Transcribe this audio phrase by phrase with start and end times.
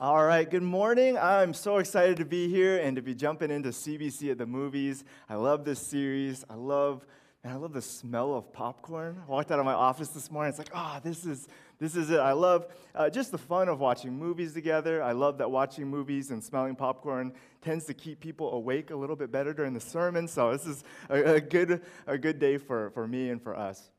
[0.00, 1.18] All right, good morning.
[1.18, 5.04] I'm so excited to be here and to be jumping into CBC at the movies.
[5.28, 6.42] I love this series.
[6.48, 7.04] I love,
[7.44, 9.20] man, I love the smell of popcorn.
[9.22, 10.48] I walked out of my office this morning.
[10.48, 12.18] It's like, oh, this is this is it.
[12.18, 15.02] I love uh, just the fun of watching movies together.
[15.02, 19.16] I love that watching movies and smelling popcorn tends to keep people awake a little
[19.16, 20.26] bit better during the sermon.
[20.28, 23.90] So this is a, a good a good day for, for me and for us.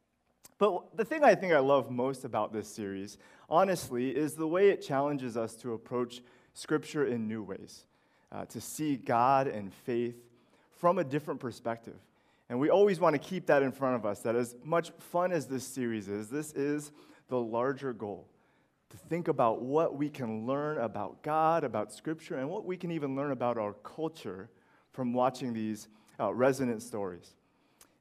[0.61, 3.17] But the thing I think I love most about this series,
[3.51, 6.21] honestly, is the way it challenges us to approach
[6.53, 7.85] Scripture in new ways,
[8.31, 10.15] uh, to see God and faith
[10.79, 11.97] from a different perspective.
[12.49, 15.31] And we always want to keep that in front of us that as much fun
[15.31, 16.91] as this series is, this is
[17.27, 18.27] the larger goal
[18.89, 22.91] to think about what we can learn about God, about Scripture, and what we can
[22.91, 24.49] even learn about our culture
[24.91, 25.87] from watching these
[26.19, 27.35] uh, resonant stories.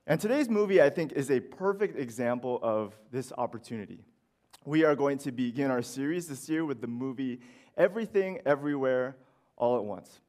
[0.07, 4.01] And today's movie, I think, is a perfect example of this opportunity.
[4.67, 7.41] We are going to begin our series this year with the movie
[7.79, 9.17] Everything, Everywhere,
[9.57, 10.21] All at Once.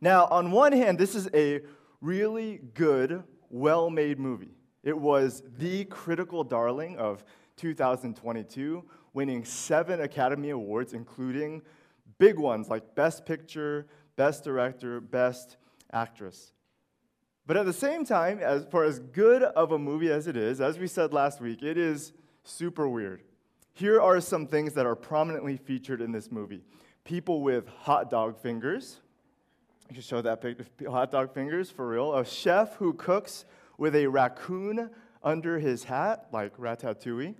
[0.00, 1.62] Now, on one hand, this is a
[2.00, 4.54] really good, well made movie.
[4.84, 7.24] It was the critical darling of
[7.56, 11.60] 2022, winning seven Academy Awards, including
[12.20, 15.56] big ones like Best Picture, Best Director, Best
[15.92, 16.52] Actress.
[17.48, 20.60] But at the same time, as for as good of a movie as it is,
[20.60, 22.12] as we said last week, it is
[22.44, 23.22] super weird.
[23.72, 26.62] Here are some things that are prominently featured in this movie
[27.04, 29.00] people with hot dog fingers.
[29.88, 30.66] I can show that picture.
[30.88, 32.14] Hot dog fingers, for real.
[32.14, 33.44] A chef who cooks
[33.78, 34.90] with a raccoon
[35.22, 37.34] under his hat, like Ratatouille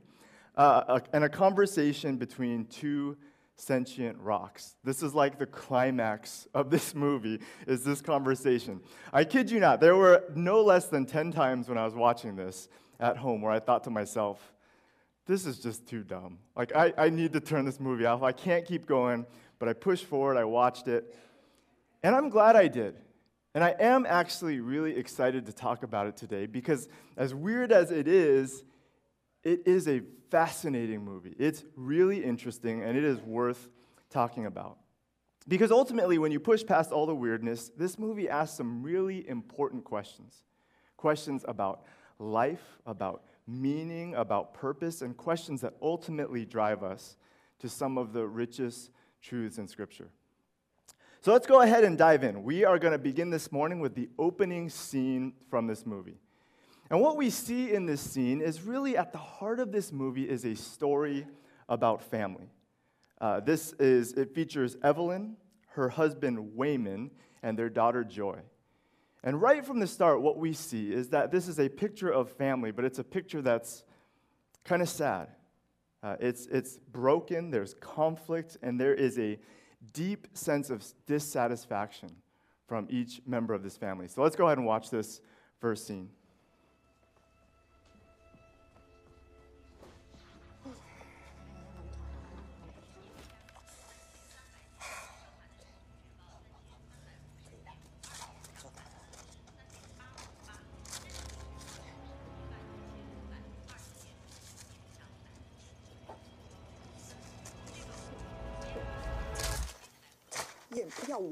[0.56, 3.16] uh, a, and a conversation between two
[3.56, 4.76] sentient rocks.
[4.84, 8.80] This is like the climax of this movie is this conversation.
[9.12, 12.36] I kid you not, there were no less than 10 times when I was watching
[12.36, 12.68] this
[12.98, 14.52] at home where I thought to myself,
[15.30, 16.38] this is just too dumb.
[16.56, 18.22] Like, I, I need to turn this movie off.
[18.22, 19.26] I can't keep going.
[19.60, 21.14] But I pushed forward, I watched it,
[22.02, 22.96] and I'm glad I did.
[23.54, 27.90] And I am actually really excited to talk about it today because, as weird as
[27.90, 28.64] it is,
[29.44, 31.34] it is a fascinating movie.
[31.38, 33.68] It's really interesting and it is worth
[34.08, 34.78] talking about.
[35.48, 39.84] Because ultimately, when you push past all the weirdness, this movie asks some really important
[39.84, 40.44] questions.
[40.96, 41.82] Questions about
[42.18, 47.16] life, about meaning, about purpose, and questions that ultimately drive us
[47.58, 48.90] to some of the richest
[49.20, 50.08] truths in Scripture.
[51.22, 52.42] So let's go ahead and dive in.
[52.44, 56.18] We are going to begin this morning with the opening scene from this movie.
[56.88, 60.28] And what we see in this scene is really at the heart of this movie
[60.28, 61.26] is a story
[61.68, 62.48] about family.
[63.20, 65.36] Uh, this is, it features Evelyn,
[65.68, 67.10] her husband Waymond,
[67.42, 68.38] and their daughter Joy.
[69.22, 72.30] And right from the start, what we see is that this is a picture of
[72.30, 73.84] family, but it's a picture that's
[74.64, 75.28] kind of sad.
[76.02, 79.38] Uh, it's, it's broken, there's conflict, and there is a
[79.92, 82.10] deep sense of dissatisfaction
[82.66, 84.08] from each member of this family.
[84.08, 85.20] So let's go ahead and watch this
[85.58, 86.08] first scene.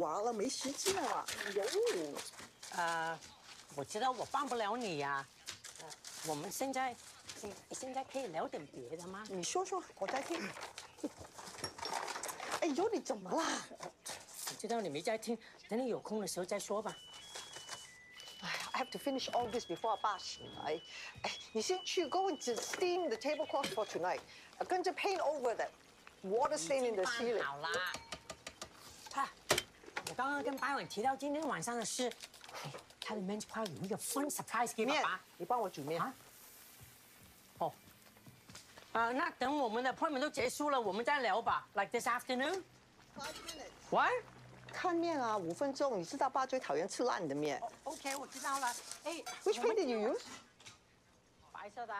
[0.09, 1.27] 要玩了，没时间了。
[1.55, 1.62] 哟，
[2.77, 3.19] 呃，
[3.75, 5.27] 我知道我帮不了你呀。
[5.81, 5.87] 呃，
[6.27, 6.97] 我们现在
[7.38, 9.23] 现现在可以聊点别的吗？
[9.29, 10.41] 你说说，我在听。
[12.61, 13.45] 哎呦，你怎么了？
[13.81, 15.38] 我知道你没在听，
[15.69, 16.97] 等你有空的时候再说吧。
[18.41, 20.81] 哎，I have to finish all this before 爸醒来。
[21.23, 24.21] 哎，你先去 go and steam the tablecloth for tonight，
[24.67, 25.69] 跟着 paint over the
[26.23, 27.43] water stain in the ceiling。
[27.43, 27.71] 好啦。
[30.19, 32.13] 我刚刚跟白婉提到今天晚上的事，
[33.01, 36.13] 他的 men's party 有一个 fun surprise 给爸爸，你帮我煮面啊。
[37.59, 37.73] 哦，
[38.91, 41.69] 啊，那等我们的 appointment 都结束了，我们再聊吧。
[41.75, 42.65] Like this afternoon?
[43.17, 43.71] Five minutes.
[43.91, 44.11] What?
[44.73, 46.01] 看面啊，五分钟。
[46.01, 47.63] 你知道爸最讨厌吃烂的面。
[47.85, 48.67] OK，我知道了。
[49.05, 50.23] 哎，Which paint did you use?
[51.53, 51.95] 白色的。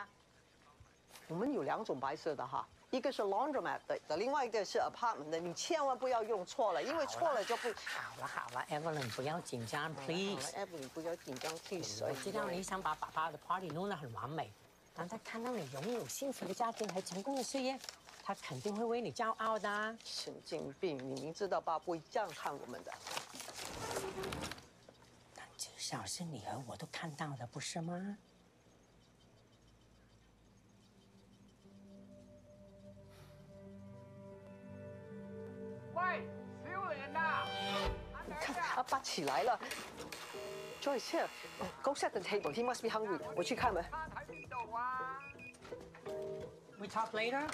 [1.29, 2.67] 我们有两种白色的哈。
[2.91, 7.67] 一个是 laundromat 的，另外一个是 apartment 的，你千万不要用错了，因为错了就不。
[7.85, 10.51] 好了好了，Evelyn 不要紧张，please。
[10.53, 12.03] Evelyn 不要紧张，please。
[12.03, 14.51] 我知道你想把爸爸的 party 弄得很完美，
[14.95, 17.79] 当他看到你拥有幸福的家庭和成功的事业，
[18.23, 19.95] 他肯定会为你骄傲的。
[20.03, 22.91] 神经病，你明知道爸不会这样看我们的。
[25.35, 28.17] 但至少是你和我都看到了，不是吗？
[35.98, 36.26] 喂，
[36.64, 37.46] 喂，小莲啊！
[38.40, 39.58] 看阿爸起来了，
[40.80, 41.28] Joyce here.
[41.82, 42.52] Go set the table.
[42.52, 43.18] He must be hungry.
[43.36, 43.82] 我去开门。
[43.90, 45.20] 餐喺边度啊？
[46.78, 47.46] We talk later.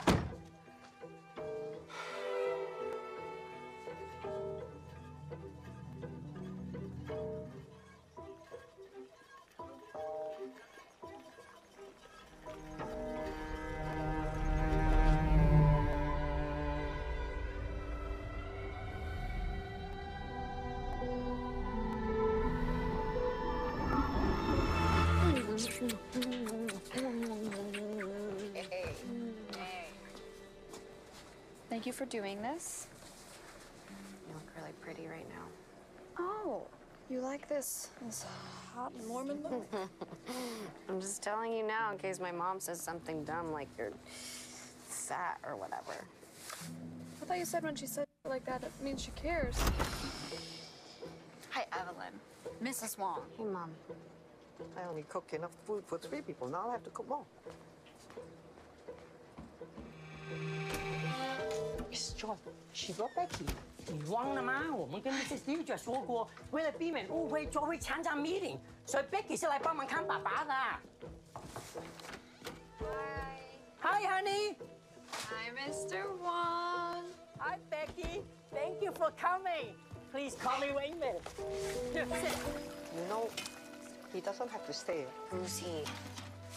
[31.86, 32.88] Thank you for doing this.
[34.27, 35.44] You look really pretty right now.
[36.18, 36.63] Oh,
[37.12, 38.25] you like this, this
[38.74, 39.68] hot Mormon look?
[40.89, 43.92] I'm just telling you now in case my mom says something dumb like you're
[44.88, 45.94] fat or whatever.
[47.22, 49.56] I thought you said when she said like that, it means she cares.
[51.51, 52.13] Hi, Evelyn.
[52.63, 52.98] Mrs.
[52.98, 53.22] Wong.
[53.38, 53.70] Hey, mom.
[54.75, 56.48] I only cook enough food for three people.
[56.48, 57.25] Now I have to cook more.
[62.18, 62.38] John，
[62.88, 63.46] 如果 Becky
[63.88, 64.64] 你忘了吗？
[64.75, 65.42] 我们跟 Mrs.
[65.48, 65.66] u meeting.
[68.22, 70.54] meeting，所以 Becky 是来帮忙看爸爸的。
[72.80, 73.36] Hi.
[73.82, 74.56] Hi, honey.
[75.30, 76.08] Hi, Mr.
[76.22, 77.06] Wong.
[77.40, 78.24] Hi, Becky.
[78.52, 79.75] Thank you for coming.
[80.12, 81.22] Please call me Waymond.
[81.94, 82.06] You
[83.10, 83.30] know,
[84.14, 85.06] he doesn't have to stay.
[85.30, 85.84] Who's he?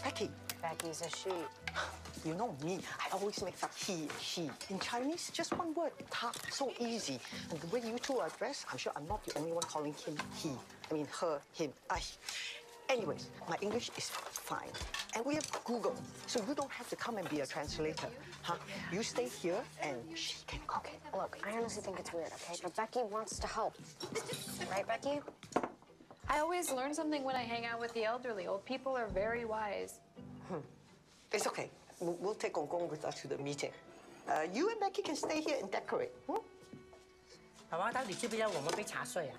[0.03, 0.31] Becky.
[0.61, 1.31] Becky's a she.
[2.25, 2.81] you know me.
[2.99, 4.51] I always mix up he, she.
[4.71, 5.93] In Chinese, just one word.
[6.11, 7.19] Ta, so easy.
[7.51, 9.95] And the way you two are dressed, I'm sure I'm not the only one calling
[9.95, 10.51] him he.
[10.91, 11.73] I mean her, him.
[11.91, 12.01] I.
[12.89, 14.71] Anyways, my English is fine.
[15.15, 15.95] And we have Google,
[16.27, 18.09] so you don't have to come and be a translator.
[18.43, 18.55] Huh?
[18.91, 20.89] You stay here and she can cook.
[20.93, 21.17] it.
[21.17, 22.59] look, I honestly think it's weird, okay?
[22.63, 23.75] But Becky wants to help.
[24.71, 25.21] right, Becky?
[26.31, 28.47] I always learn something when I hang out with the elderly.
[28.47, 30.01] Old people are very wise.
[31.32, 31.70] It's okay.
[32.00, 33.72] We'll, we'll take Gong Gong with us to the meeting.
[34.28, 36.12] Uh, you and Becky can stay here and decorate.
[36.28, 36.42] Hmm?
[37.70, 39.36] 爸爸到底知不知道我们被查税啊？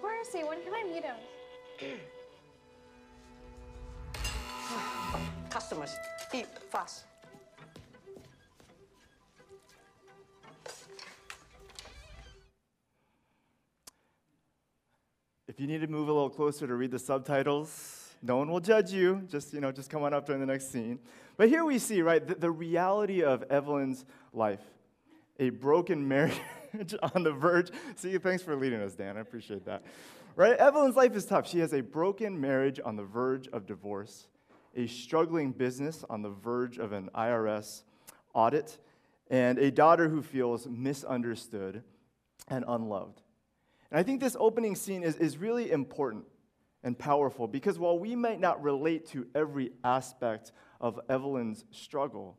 [0.00, 0.42] Where is he?
[0.42, 1.16] When can I meet him?
[5.50, 5.90] Customers,
[6.32, 7.04] eat fast.
[15.46, 18.59] If you need to move a little closer to read the subtitles, no one will
[18.59, 19.23] judge you.
[19.29, 20.99] Just, you know, just come on up during the next scene.
[21.37, 24.61] But here we see, right, the, the reality of Evelyn's life.
[25.39, 26.39] A broken marriage
[27.13, 27.69] on the verge.
[27.95, 29.17] See, thanks for leading us, Dan.
[29.17, 29.83] I appreciate that.
[30.35, 30.55] Right?
[30.57, 31.47] Evelyn's life is tough.
[31.47, 34.27] She has a broken marriage on the verge of divorce,
[34.75, 37.83] a struggling business on the verge of an IRS
[38.33, 38.77] audit,
[39.29, 41.83] and a daughter who feels misunderstood
[42.47, 43.21] and unloved.
[43.91, 46.25] And I think this opening scene is, is really important
[46.83, 52.37] and powerful because while we might not relate to every aspect of Evelyn's struggle,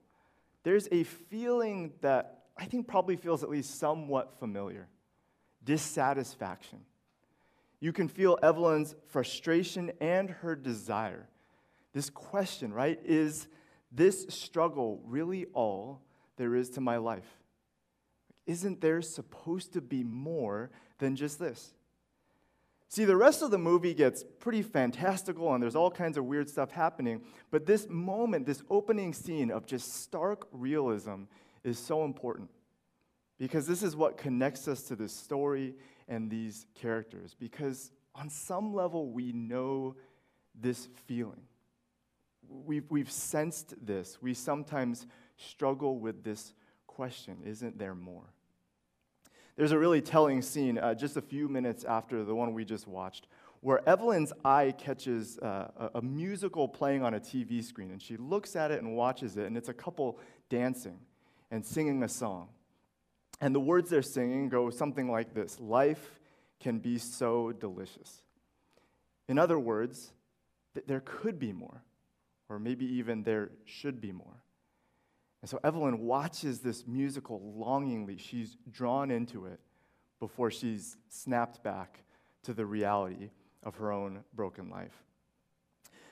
[0.63, 4.89] there's a feeling that I think probably feels at least somewhat familiar
[5.65, 6.81] dissatisfaction.
[7.81, 11.29] You can feel Evelyn's frustration and her desire.
[11.93, 12.99] This question, right?
[13.05, 13.49] Is
[13.93, 16.01] this struggle really all
[16.37, 17.29] there is to my life?
[18.47, 21.75] Isn't there supposed to be more than just this?
[22.91, 26.49] See, the rest of the movie gets pretty fantastical and there's all kinds of weird
[26.49, 27.21] stuff happening,
[27.51, 31.25] but this moment, this opening scene of just stark realism
[31.65, 32.49] is so important
[33.39, 35.75] because this is what connects us to this story
[36.09, 37.37] and these characters.
[37.39, 39.95] Because on some level, we know
[40.59, 41.43] this feeling.
[42.49, 44.19] We've, we've sensed this.
[44.23, 46.55] We sometimes struggle with this
[46.87, 48.33] question Isn't there more?
[49.59, 52.89] There's a really telling scene uh, just a few minutes after the one we just
[52.89, 53.27] watched
[53.61, 58.55] where Evelyn's eye catches uh, a, musical playing on a TV screen, and she looks
[58.55, 60.19] at it and watches it, and it's a couple
[60.49, 60.99] dancing
[61.51, 62.49] and singing a song.
[63.41, 66.21] And the words they're singing go something like this Life
[66.61, 68.23] can be so delicious.
[69.29, 70.13] In other words,
[70.75, 71.83] th- there could be more,
[72.49, 74.43] or maybe even there should be more.
[75.41, 78.17] And so Evelyn watches this musical longingly.
[78.17, 79.61] She's drawn into it
[80.19, 82.03] before she's snapped back
[82.43, 83.31] to the reality
[83.63, 85.05] of her own broken life.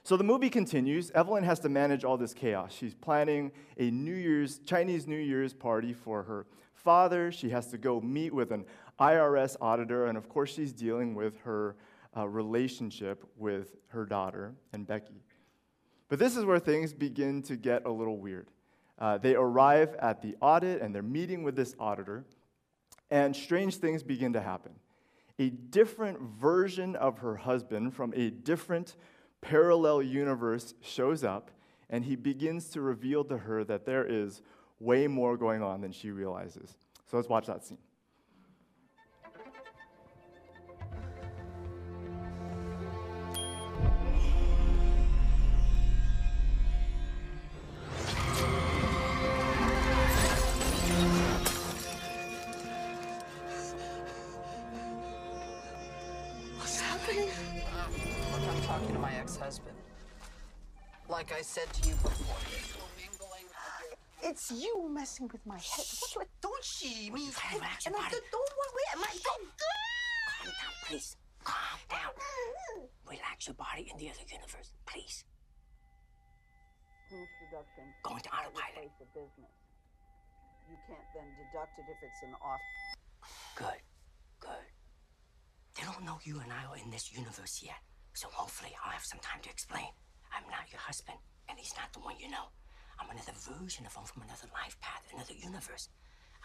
[0.04, 1.10] So the movie continues.
[1.10, 2.72] Evelyn has to manage all this chaos.
[2.72, 7.32] She's planning a New Year's Chinese New Year's party for her father.
[7.32, 8.64] She has to go meet with an
[9.00, 11.74] IRS auditor, and of course, she's dealing with her
[12.16, 15.24] uh, relationship with her daughter and Becky.
[16.08, 18.48] But this is where things begin to get a little weird.
[18.98, 22.24] Uh, they arrive at the audit and they're meeting with this auditor.
[23.10, 24.72] And strange things begin to happen.
[25.38, 28.96] A different version of her husband from a different
[29.42, 31.50] parallel universe shows up,
[31.90, 34.40] and he begins to reveal to her that there is
[34.80, 36.76] way more going on than she realizes.
[37.04, 37.78] So let's watch that scene.
[61.46, 63.46] Said to you before, there's no mingling.
[64.18, 65.86] It's you messing with my head.
[66.02, 67.06] What, what, don't she?
[67.14, 67.30] Me.
[67.54, 68.86] relax And I don't, don't worry.
[68.98, 69.46] Am I don't.
[69.54, 71.16] Calm down, please.
[71.46, 72.12] Calm down.
[73.06, 75.22] Relax your body in the other universe, please.
[77.14, 77.86] Introduction.
[78.02, 78.74] Go to autopilot.
[78.74, 79.54] Place of business.
[80.66, 82.64] You can't then deduct it if it's an off.
[83.54, 83.80] Good,
[84.42, 84.66] good.
[85.78, 87.78] They don't know you and I are in this universe yet,
[88.18, 89.86] so hopefully I'll have some time to explain.
[90.34, 92.48] I'm not your husband, and he's not the one you know.
[92.98, 95.88] I'm another version of him from another life path, another universe.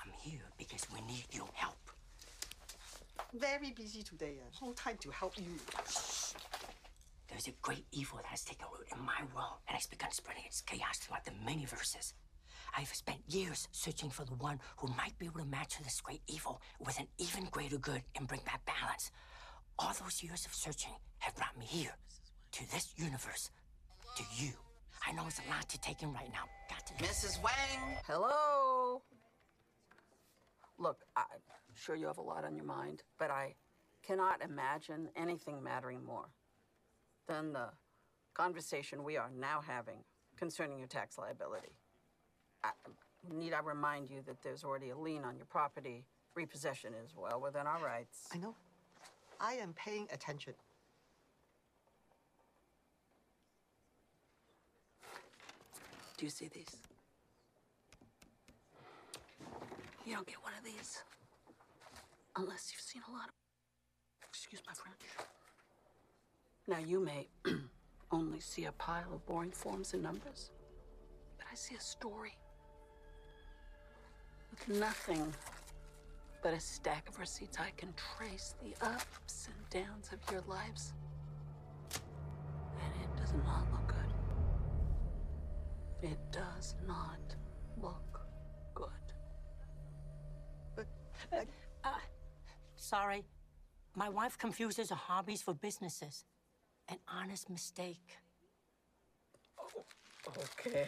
[0.03, 1.77] I'm here because we need your help.
[3.33, 4.39] Very busy today.
[4.41, 5.55] Uh, no time to help you.
[7.29, 10.43] There's a great evil that has taken root in my world and has begun spreading
[10.45, 12.13] its chaos throughout the many verses.
[12.77, 16.21] I've spent years searching for the one who might be able to match this great
[16.27, 19.11] evil with an even greater good and bring back balance.
[19.79, 21.95] All those years of searching have brought me here,
[22.53, 23.49] to this universe,
[24.17, 24.51] to you.
[25.07, 26.43] I know it's a lot to take in right now.
[26.69, 27.41] Got to Mrs.
[27.43, 27.97] Wang.
[28.05, 29.01] Hello.
[30.77, 31.25] Look, I'm
[31.75, 33.55] sure you have a lot on your mind, but I
[34.03, 36.29] cannot imagine anything mattering more
[37.27, 37.69] than the
[38.33, 40.03] conversation we are now having
[40.37, 41.75] concerning your tax liability.
[42.63, 42.71] I,
[43.31, 46.05] need I remind you that there's already a lien on your property?
[46.35, 48.27] Repossession is well within our rights.
[48.33, 48.55] I know.
[49.39, 50.53] I am paying attention.
[56.21, 56.77] Do you see these?
[60.05, 61.01] You don't get one of these
[62.35, 63.33] unless you've seen a lot of.
[64.29, 65.01] Excuse my French.
[66.67, 67.27] Now, you may
[68.11, 70.51] only see a pile of boring forms and numbers,
[71.39, 72.37] but I see a story
[74.51, 75.33] with nothing
[76.43, 77.57] but a stack of receipts.
[77.59, 80.93] I can trace the ups and downs of your lives,
[81.95, 83.90] and it does not look.
[86.03, 87.35] It does not
[87.77, 88.21] look
[88.73, 88.87] good.
[90.75, 90.87] But
[92.75, 93.23] Sorry.
[93.95, 96.25] My wife confuses her hobbies for businesses.
[96.89, 98.17] An honest mistake.
[100.27, 100.87] Okay.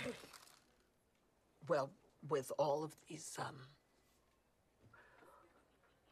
[1.68, 1.92] Well,
[2.28, 3.56] with all of these um,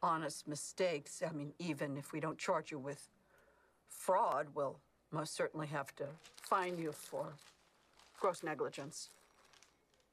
[0.02, 3.08] honest mistakes, I mean, even if we don't charge you with
[3.88, 4.78] fraud, we'll
[5.10, 6.06] most certainly have to
[6.40, 7.34] fine you for
[8.22, 9.10] gross negligence.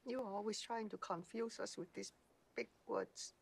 [0.03, 2.11] you're always trying to confuse us with these
[2.55, 3.33] big words.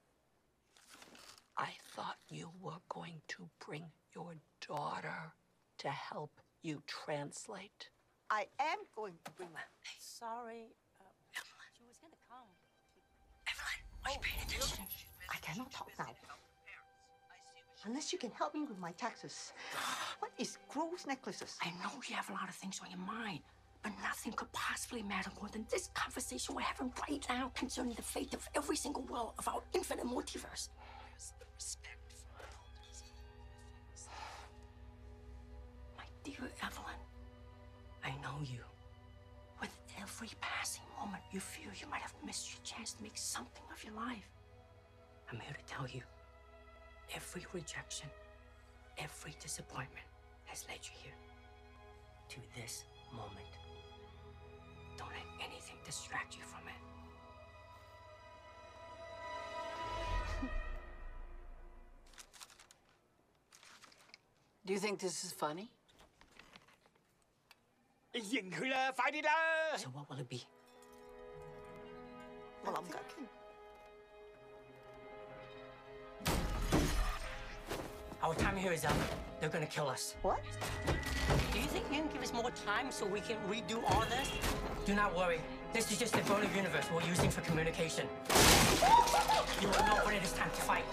[1.58, 5.32] I thought you were going to bring your daughter
[5.78, 6.32] to help
[6.64, 7.88] you translate.
[8.30, 9.62] I am going to bring my.
[10.00, 10.66] Sorry.
[11.00, 11.06] Uh,
[11.78, 12.50] she was gonna come.
[13.48, 14.84] Evelyn, are you paying attention?
[15.32, 16.12] I cannot talk now.
[17.86, 19.54] Unless you can help me with my taxes.
[20.20, 21.58] What is gross necklaces?
[21.62, 23.44] I know you have a lot of things on your mind,
[23.84, 28.02] but nothing could possibly matter more than this conversation we're having right now concerning the
[28.02, 30.70] fate of every single world of our infinite multiverse.
[30.78, 33.04] Where's the respect for elders?
[35.98, 37.00] My dear Evelyn,
[38.04, 38.60] I know you.
[39.60, 43.64] With every passing moment, you feel you might have missed your chance to make something
[43.74, 44.30] of your life.
[45.32, 46.02] I'm here to tell you
[47.16, 48.10] every rejection,
[48.98, 50.06] every disappointment
[50.46, 51.14] has led you here
[52.30, 53.67] to this moment.
[54.98, 56.80] Don't let anything distract you from it.
[64.66, 65.70] Do you think this is funny?
[69.78, 70.44] So what will it be?
[72.66, 73.28] Well, I'm cooking.
[78.24, 78.96] Our time here is up.
[79.40, 80.16] They're gonna kill us.
[80.22, 80.40] What?
[81.58, 84.30] Do you think you can give us more time so we can redo all this?
[84.86, 85.40] Do not worry.
[85.74, 88.06] This is just the Burner universe we're using for communication.
[89.60, 90.86] You will know when it is time to fight.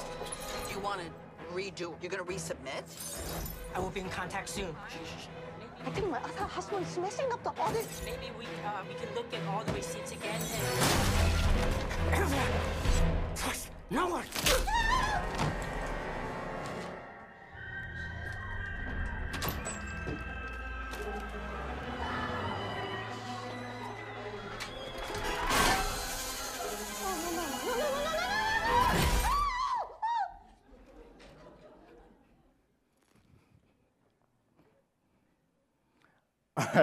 [0.73, 1.93] You want to redo?
[2.01, 2.83] You're going to resubmit?
[3.75, 4.75] I will be in contact soon.
[5.85, 7.87] I think my other husband is messing up the audit.
[8.07, 12.15] Maybe we uh, we can look at all the receipts again and.
[12.15, 14.25] Everyone, trust no one.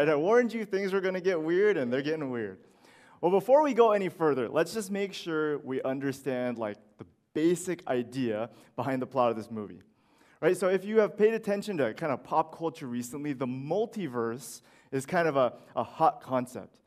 [0.02, 2.58] right, I warned you things were going to get weird, and they're getting weird.
[3.22, 7.88] Well, before we go any further, let's just make sure we understand like the basic
[7.88, 9.82] idea behind the plot of this movie.
[10.42, 10.58] Right?
[10.58, 14.62] So if you have paid attention to kind of pop culture recently, the multiverse
[14.92, 16.80] is kind of a, a hot concept.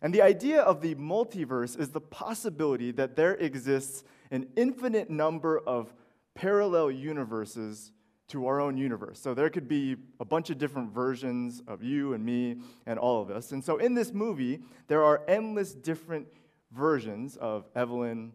[0.00, 5.58] And the idea of the multiverse is the possibility that there exists an infinite number
[5.58, 5.92] of
[6.34, 7.92] parallel universes
[8.28, 9.20] to our own universe.
[9.20, 12.56] So there could be a bunch of different versions of you and me
[12.86, 13.52] and all of us.
[13.52, 16.26] And so in this movie, there are endless different
[16.70, 18.32] versions of Evelyn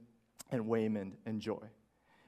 [0.52, 1.63] and Waymond and Joy.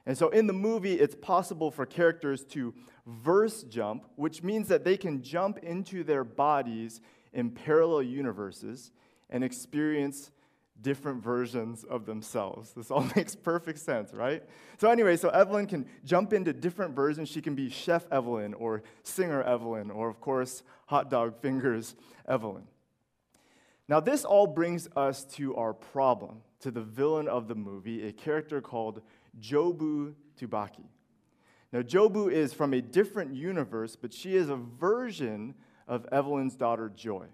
[0.06, 2.74] And so in the movie, it's possible for characters to
[3.06, 7.00] verse jump, which means that they can jump into their bodies
[7.32, 8.90] in parallel universes
[9.28, 10.30] and experience
[10.82, 12.72] different versions of themselves.
[12.72, 14.42] This all makes perfect sense, right?
[14.78, 17.28] So, anyway, so Evelyn can jump into different versions.
[17.28, 21.94] She can be Chef Evelyn or Singer Evelyn or, of course, Hot Dog Fingers
[22.28, 22.64] Evelyn.
[23.88, 28.12] Now, this all brings us to our problem, to the villain of the movie, a
[28.12, 29.02] character called
[29.40, 30.84] Jobu Tupaki.
[31.72, 35.54] Now, Jobu is from a different universe, but she is a version
[35.88, 37.26] of Evelyn's daughter, Joy.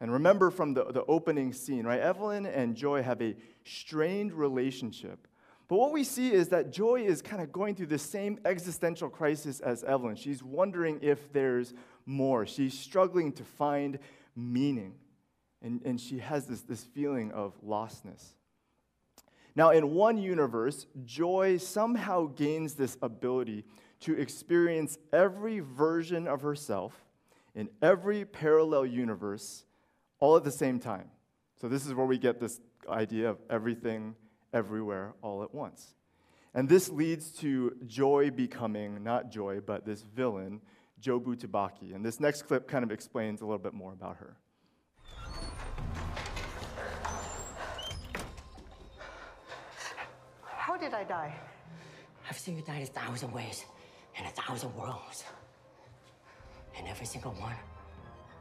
[0.00, 2.00] And remember from the, the opening scene, right?
[2.00, 5.26] Evelyn and Joy have a strained relationship.
[5.68, 9.08] But what we see is that Joy is kind of going through the same existential
[9.08, 10.16] crisis as Evelyn.
[10.16, 11.72] She's wondering if there's
[12.04, 12.44] more.
[12.44, 13.98] She's struggling to find
[14.36, 14.94] meaning.
[15.62, 18.34] And, and she has this, this feeling of lostness.
[19.56, 23.64] Now, in one universe, Joy somehow gains this ability
[24.00, 27.04] to experience every version of herself
[27.54, 29.64] in every parallel universe
[30.24, 31.10] all at the same time.
[31.60, 32.58] So, this is where we get this
[32.88, 34.14] idea of everything,
[34.54, 35.94] everywhere, all at once.
[36.54, 40.62] And this leads to Joy becoming not Joy, but this villain,
[40.98, 41.94] Jobu Tupaki.
[41.94, 44.38] And this next clip kind of explains a little bit more about her.
[50.42, 51.34] How did I die?
[52.30, 53.66] I've seen you die in a thousand ways
[54.18, 55.24] in a thousand worlds.
[56.78, 57.56] And every single one,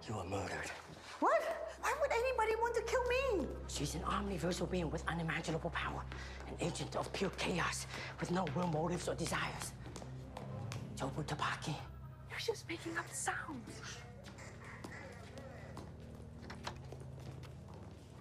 [0.07, 0.71] you were murdered.
[1.19, 1.62] What?
[1.83, 3.47] Why would anybody want to kill me?
[3.67, 6.01] She's an omniversal being with unimaginable power,
[6.47, 7.87] an agent of pure chaos
[8.21, 9.73] with no real motives or desires.
[10.95, 11.75] Jobu Tupaki.
[12.29, 13.97] You're just making up sounds.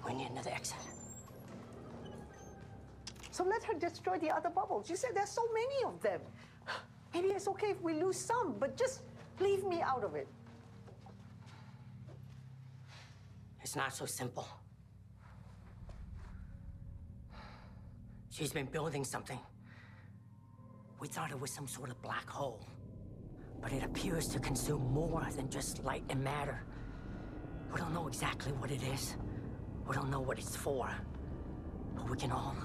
[0.04, 0.78] We need another exit.
[3.30, 4.90] So let her destroy the other bubbles.
[4.90, 6.20] You said there's so many of them.
[7.14, 9.02] Maybe it's okay if we lose some, but just
[9.38, 10.26] leave me out of it.
[13.62, 14.46] It's not so simple.
[18.30, 19.38] She's been building something.
[20.98, 22.66] We thought it was some sort of black hole.
[23.60, 26.64] But it appears to consume more than just light and matter.
[27.72, 29.16] We don't know exactly what it is.
[29.86, 30.90] We don't know what it's for.
[31.94, 32.56] But we can all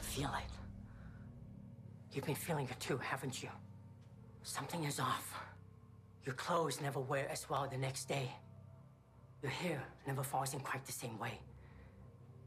[0.00, 0.50] feel it.
[2.12, 3.48] You've been feeling it too, haven't you?
[4.42, 5.32] Something is off.
[6.24, 8.30] Your clothes never wear as well the next day.
[9.42, 11.38] Your hair never falls in quite the same way.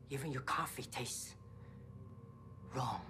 [0.10, 1.36] Even your coffee tastes
[2.76, 3.02] wrong.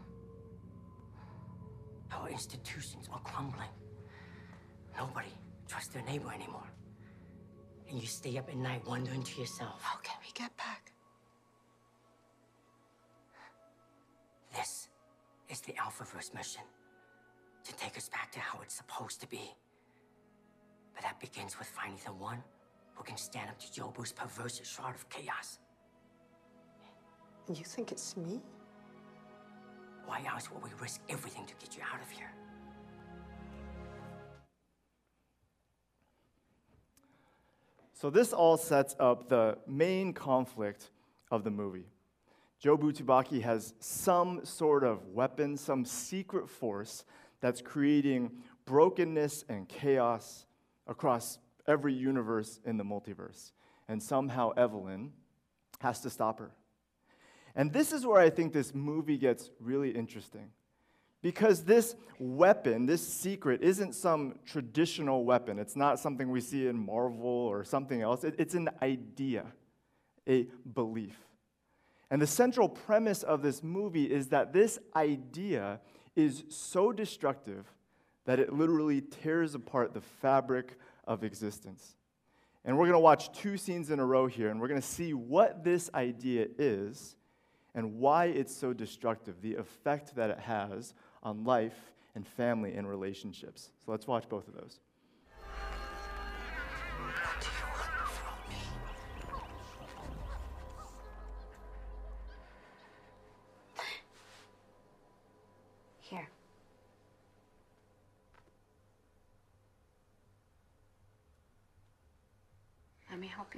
[2.11, 3.69] Our institutions are crumbling.
[4.95, 5.31] Nobody
[5.67, 6.67] trusts their neighbor anymore.
[7.89, 10.91] And you stay up at night wondering to yourself, How can we get back?
[14.55, 14.89] this
[15.49, 16.63] is the Alphaverse mission.
[17.63, 19.53] To take us back to how it's supposed to be.
[20.93, 22.43] But that begins with finding the one
[22.95, 25.59] who can stand up to Jobu's perverse shroud of chaos.
[27.47, 28.41] And you think it's me?
[30.05, 32.31] Why else would we risk everything to get you out of here?
[37.93, 40.89] So, this all sets up the main conflict
[41.29, 41.85] of the movie.
[42.63, 47.05] Jobu Tupaki has some sort of weapon, some secret force
[47.41, 48.31] that's creating
[48.65, 50.45] brokenness and chaos
[50.87, 53.51] across every universe in the multiverse.
[53.87, 55.11] And somehow Evelyn
[55.79, 56.51] has to stop her.
[57.55, 60.51] And this is where I think this movie gets really interesting.
[61.21, 65.59] Because this weapon, this secret, isn't some traditional weapon.
[65.59, 68.23] It's not something we see in Marvel or something else.
[68.23, 69.45] It, it's an idea,
[70.27, 71.15] a belief.
[72.09, 75.79] And the central premise of this movie is that this idea
[76.15, 77.65] is so destructive
[78.25, 80.77] that it literally tears apart the fabric
[81.11, 81.95] of existence.
[82.63, 84.87] And we're going to watch two scenes in a row here, and we're going to
[84.87, 87.15] see what this idea is
[87.73, 90.93] and why it's so destructive, the effect that it has
[91.23, 93.71] on life and family and relationships.
[93.85, 94.79] So let's watch both of those.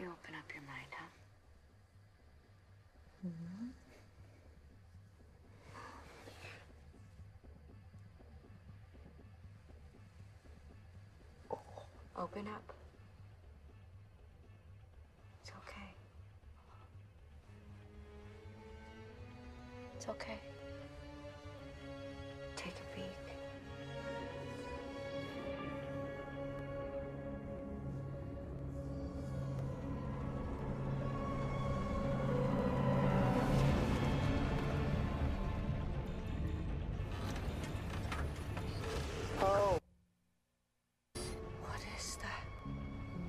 [0.04, 1.03] You open up your mind, huh?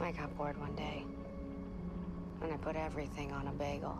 [0.05, 1.03] I got bored one day.
[2.43, 3.97] And I put everything on a bagel.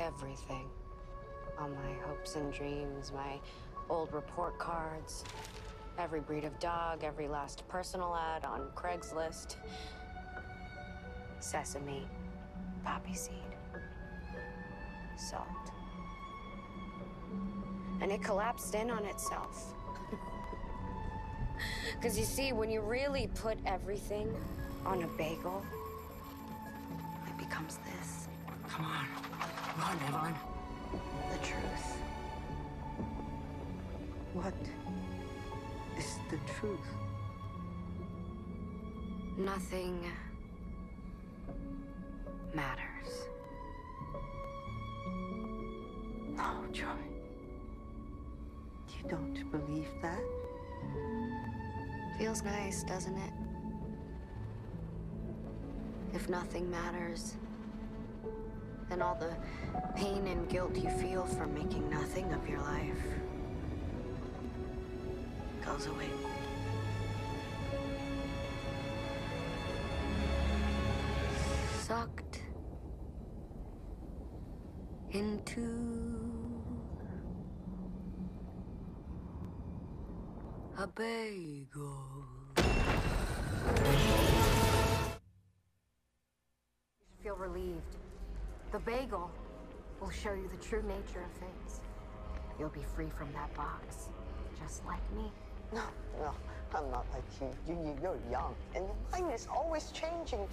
[0.00, 0.68] Everything.
[1.60, 3.38] All my hopes and dreams, my
[3.88, 5.22] old report cards,
[5.96, 9.54] every breed of dog, every last personal ad on Craigslist.
[11.38, 12.04] Sesame,
[12.84, 13.34] poppy seed,
[15.16, 15.46] salt.
[18.00, 19.77] And it collapsed in on itself.
[21.98, 24.32] Because you see, when you really put everything
[24.86, 25.64] on a bagel,
[27.26, 28.28] it becomes this
[28.68, 29.06] Come on.
[29.80, 30.34] Run, Evelyn.
[31.32, 31.96] the truth.
[34.32, 34.54] What
[35.98, 36.78] is the truth?
[39.36, 40.04] Nothing
[42.54, 43.26] matters.
[46.36, 46.84] No, Joy.
[49.02, 50.37] You don't believe that?
[52.18, 53.32] Feels nice, doesn't it?
[56.12, 57.36] If nothing matters,
[58.88, 59.36] then all the
[59.94, 62.98] pain and guilt you feel for making nothing of your life
[65.64, 66.08] goes away.
[71.82, 72.42] Sucked
[75.12, 75.97] into
[80.80, 82.24] a bagel.
[82.56, 82.62] You
[87.02, 87.96] should feel relieved.
[88.70, 89.28] The bagel
[90.00, 91.80] will show you the true nature of things.
[92.60, 94.08] You'll be free from that box,
[94.62, 95.32] just like me.
[95.72, 95.82] No,
[96.20, 96.32] no,
[96.72, 97.50] I'm not like you.
[97.66, 100.46] You, you you're young, and your mind is always changing.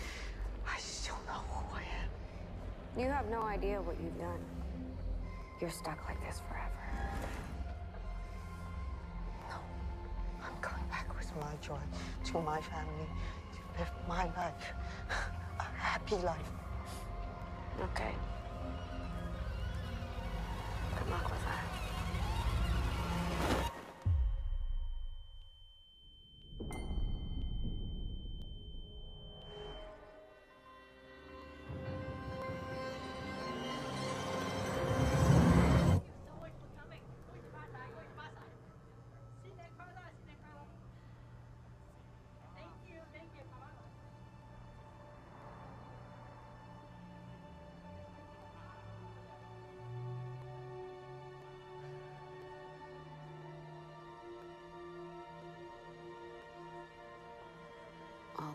[0.67, 2.99] I still know who I am.
[2.99, 4.39] You have no idea what you've done.
[5.61, 7.34] You're stuck like this forever.
[11.35, 11.79] Going my joy
[12.25, 13.07] to my family
[13.53, 14.73] to live my life,
[15.59, 16.51] a happy life.
[17.81, 18.13] Okay.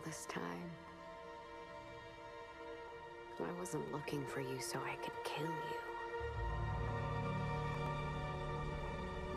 [0.04, 0.70] this time,
[3.38, 5.78] I wasn't looking for you so I could kill you.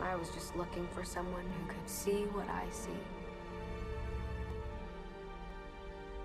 [0.02, 2.90] I was just looking for someone who could see what I see.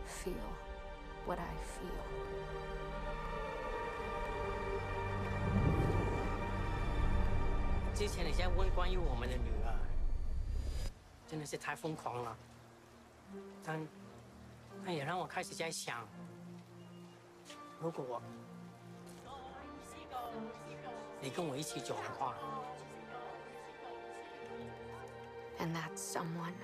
[0.06, 0.50] Feel
[1.26, 2.04] what I feel.
[7.94, 9.74] 之前你在问关于我们的女儿，
[11.28, 12.36] 真的是太疯狂了。
[13.64, 13.80] 但
[14.85, 16.07] 但也让我开始在想，
[17.81, 18.23] 如果我
[21.21, 22.35] 你跟我一起走的话
[25.59, 26.55] ，And that someone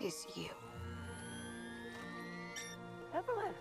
[0.00, 0.54] is you.
[3.12, 3.54] Evelyn,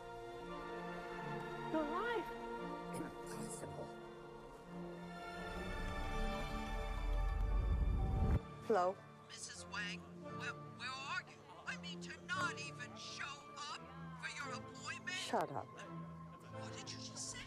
[15.35, 15.67] Shut up.
[16.53, 17.39] What did you just say?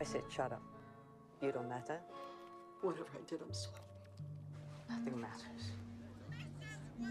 [0.00, 0.60] I said shut up.
[1.40, 2.00] You don't matter.
[2.82, 3.78] Whatever I did, I'm sorry.
[4.88, 5.70] Nothing matters.
[6.98, 7.08] You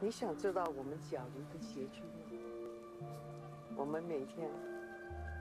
[0.00, 2.08] 你想知道我们假如的结局吗？
[3.76, 4.48] 我们每天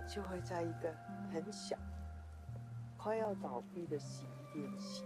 [0.06, 0.94] 就会在一个
[1.32, 1.78] 很小、
[2.98, 5.06] 快要倒闭的洗衣店洗。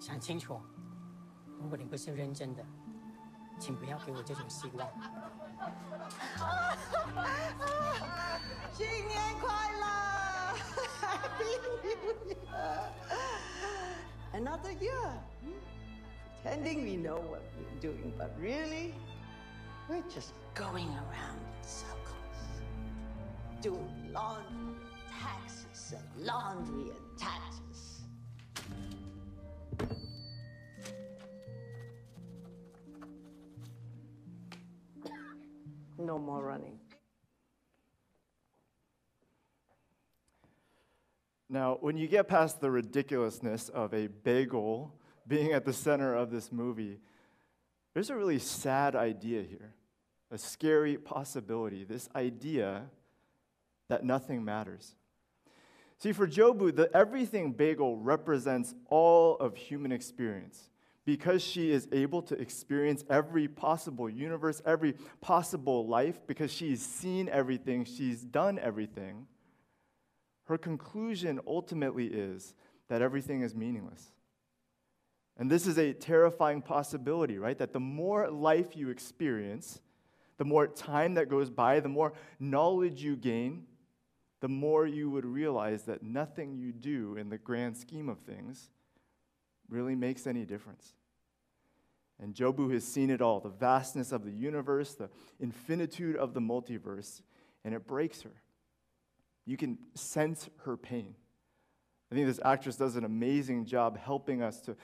[0.00, 0.60] 想清楚，
[1.60, 2.64] 如果你不是认真的，
[3.58, 4.88] 请不要给我这种希望。
[8.72, 9.84] 新年快乐！
[11.00, 12.90] Happy New Year!
[14.34, 15.12] Another year.
[16.42, 18.94] Pretending we know what we're doing, but really,
[19.88, 22.38] we're just going around in circles.
[23.62, 24.76] Doing laundry,
[25.10, 27.69] taxes, and laundry and taxes.
[36.11, 36.77] No more running.
[41.47, 44.93] Now, when you get past the ridiculousness of a bagel
[45.25, 46.99] being at the center of this movie,
[47.93, 49.73] there's a really sad idea here,
[50.29, 52.81] a scary possibility, this idea
[53.87, 54.95] that nothing matters.
[55.97, 60.70] See, for Jobu, the everything bagel represents all of human experience.
[61.05, 67.27] Because she is able to experience every possible universe, every possible life, because she's seen
[67.29, 69.25] everything, she's done everything,
[70.45, 72.53] her conclusion ultimately is
[72.89, 74.11] that everything is meaningless.
[75.37, 77.57] And this is a terrifying possibility, right?
[77.57, 79.79] That the more life you experience,
[80.37, 83.63] the more time that goes by, the more knowledge you gain,
[84.41, 88.69] the more you would realize that nothing you do in the grand scheme of things
[89.71, 90.93] really makes any difference.
[92.19, 95.09] And Jobu has seen it all the vastness of the universe, the
[95.39, 97.21] infinitude of the multiverse,
[97.63, 98.33] and it breaks her.
[99.45, 101.15] You can sense her pain.
[102.11, 104.75] I think this actress does an amazing job helping us to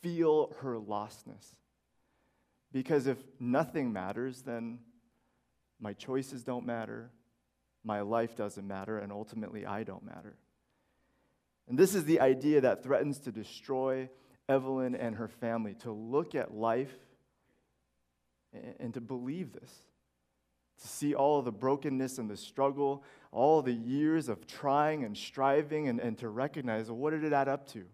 [0.00, 1.54] feel her lostness.
[2.72, 4.78] Because if nothing matters, then
[5.80, 7.10] my choices don't matter,
[7.84, 10.36] my life doesn't matter, and ultimately I don't matter.
[11.68, 14.08] And this is the idea that threatens to destroy
[14.48, 16.94] Evelyn and her family to look at life
[18.78, 19.72] and to believe this,
[20.80, 25.16] to see all of the brokenness and the struggle, all the years of trying and
[25.16, 27.84] striving, and, and to recognize what did it add up to?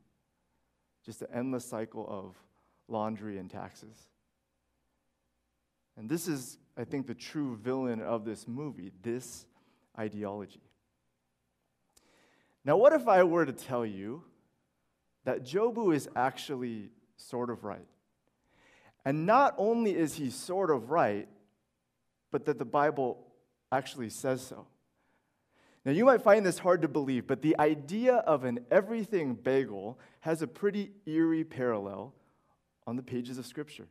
[1.05, 2.37] Just an endless cycle of
[2.89, 4.09] laundry and taxes.
[5.97, 9.47] And this is, I think, the true villain of this movie this
[9.99, 10.63] ideology.
[12.65, 14.23] Now, what if I were to tell you
[15.25, 17.87] that Jobu is actually sort of right?
[19.05, 21.29] And not only is he sort of right,
[22.31, 23.27] but that the Bible
[23.71, 24.67] actually says so.
[25.85, 29.99] Now, you might find this hard to believe, but the idea of an everything bagel
[30.21, 32.15] has a pretty eerie parallel
[32.87, 33.89] on the pages of Scripture.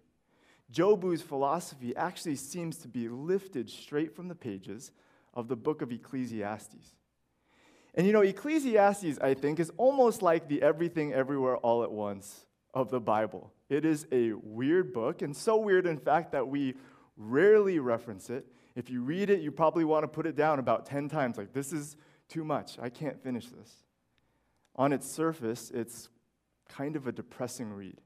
[0.72, 4.92] Jobu's philosophy actually seems to be lifted straight from the pages
[5.34, 6.96] of the book of Ecclesiastes.
[7.94, 12.46] And you know, Ecclesiastes, I think, is almost like the everything everywhere all at once
[12.74, 13.52] of the Bible.
[13.70, 16.76] It is a weird book, and so weird, in fact, that we
[17.18, 18.46] rarely reference it.
[18.76, 21.54] If you read it, you probably want to put it down about 10 times, like,
[21.54, 21.98] this is
[22.30, 22.80] too much.
[22.80, 23.84] I can't finish this.
[24.78, 26.10] On its surface, it's
[26.70, 28.00] kind of a depressing read.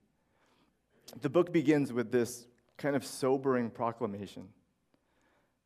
[1.22, 4.50] The book begins with this kind of sobering proclamation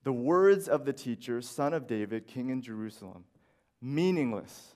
[0.04, 3.26] The words of the teacher, son of David, king in Jerusalem.
[3.82, 4.74] Meaningless.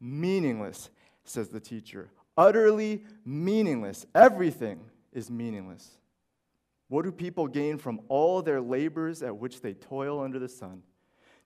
[0.00, 0.90] Meaningless,
[1.24, 2.10] says the teacher.
[2.36, 4.06] Utterly meaningless.
[4.14, 4.80] Everything
[5.12, 5.90] is meaningless.
[6.88, 10.82] What do people gain from all their labors at which they toil under the sun?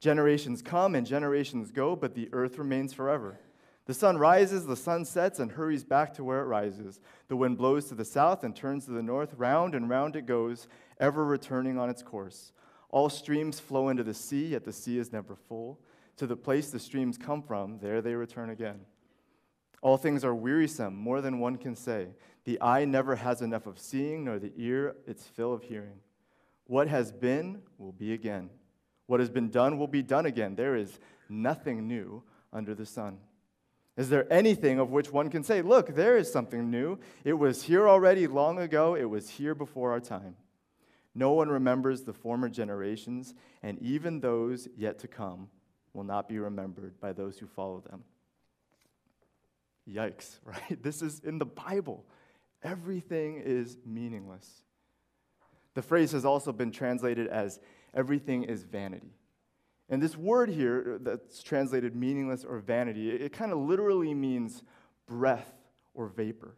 [0.01, 3.39] Generations come and generations go, but the earth remains forever.
[3.87, 7.01] The sun rises, the sun sets, and hurries back to where it rises.
[7.29, 9.33] The wind blows to the south and turns to the north.
[9.37, 10.69] Round and round it goes,
[11.01, 12.53] ever returning on its course.
[12.91, 15.81] All streams flow into the sea, yet the sea is never full.
[16.19, 18.81] To the place the streams come from, there they return again.
[19.81, 22.09] All things are wearisome, more than one can say.
[22.45, 26.01] The eye never has enough of seeing, nor the ear its fill of hearing.
[26.67, 28.51] What has been will be again.
[29.07, 30.57] What has been done will be done again.
[30.57, 30.99] There is
[31.29, 33.19] nothing new under the sun.
[33.97, 36.99] Is there anything of which one can say, Look, there is something new?
[37.25, 40.35] It was here already long ago, it was here before our time.
[41.15, 45.49] No one remembers the former generations, and even those yet to come
[45.93, 48.05] will not be remembered by those who follow them.
[49.89, 50.83] Yikes, right?
[50.83, 52.05] This is in the Bible.
[52.63, 54.65] Everything is meaningless.
[55.75, 57.61] The phrase has also been translated as
[57.95, 59.15] everything is vanity.
[59.89, 64.63] And this word here that's translated meaningless or vanity, it, it kind of literally means
[65.07, 65.55] breath
[65.95, 66.57] or vapor.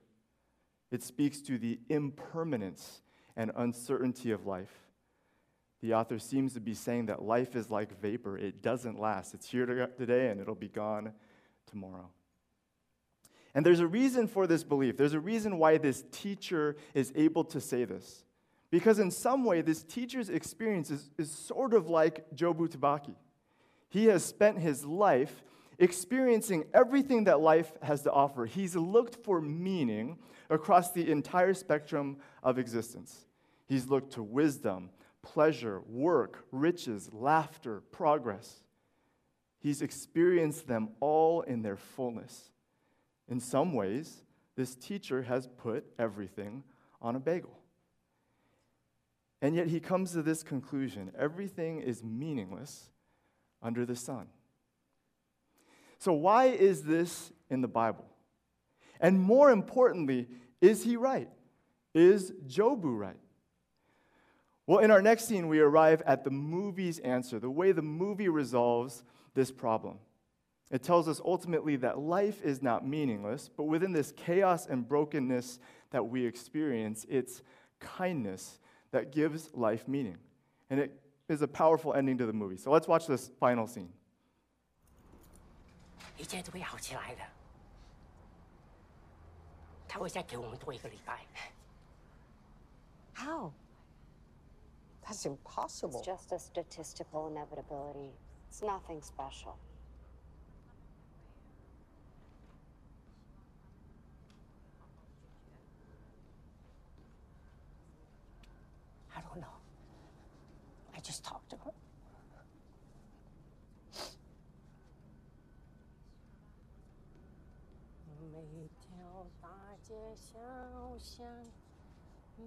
[0.90, 3.02] It speaks to the impermanence
[3.36, 4.79] and uncertainty of life.
[5.82, 9.34] The author seems to be saying that life is like vapor, it doesn't last.
[9.34, 11.12] It's here today and it'll be gone
[11.66, 12.10] tomorrow.
[13.54, 14.96] And there's a reason for this belief.
[14.96, 18.24] There's a reason why this teacher is able to say this.
[18.70, 23.16] Because in some way, this teacher's experience is, is sort of like Jobu Tupaki.
[23.88, 25.42] He has spent his life
[25.80, 28.46] experiencing everything that life has to offer.
[28.46, 30.18] He's looked for meaning
[30.48, 33.26] across the entire spectrum of existence.
[33.66, 34.90] He's looked to wisdom,
[35.22, 38.62] pleasure, work, riches, laughter, progress.
[39.58, 42.50] He's experienced them all in their fullness.
[43.28, 44.22] In some ways,
[44.56, 46.64] this teacher has put everything
[47.00, 47.58] on a bagel.
[49.42, 52.90] And yet he comes to this conclusion everything is meaningless
[53.62, 54.26] under the sun.
[55.98, 58.06] So, why is this in the Bible?
[59.00, 60.28] And more importantly,
[60.60, 61.28] is he right?
[61.94, 63.16] Is Jobu right?
[64.69, 68.29] Well, in our next scene, we arrive at the movie's answer, the way the movie
[68.29, 69.03] resolves
[69.35, 69.99] this problem.
[70.71, 75.59] It tells us ultimately that life is not meaningless, but within this chaos and brokenness
[75.91, 77.43] that we experience, it's
[77.79, 78.59] kindness
[78.91, 80.17] that gives life meaning.
[80.71, 80.99] And it
[81.29, 82.57] is a powerful ending to the movie.
[82.57, 83.89] So let's watch this final scene.
[86.17, 87.21] 一切都会好起来的。
[89.87, 91.19] 他会再给我们多一个礼拜。
[93.13, 93.51] How?
[95.10, 95.98] That's impossible.
[95.98, 98.12] It's just a statistical inevitability.
[98.48, 99.58] It's nothing special.
[109.16, 109.48] I don't know.
[110.96, 111.72] I just talked to her.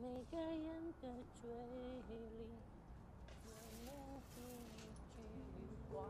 [0.01, 1.07] 每，个人的
[1.41, 1.51] 嘴
[2.09, 2.15] 里，
[3.45, 3.53] 有
[3.85, 4.41] 那一句
[5.91, 6.05] 话，